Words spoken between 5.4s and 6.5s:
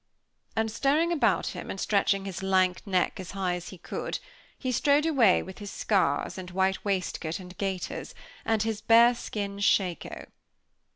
with his scars, and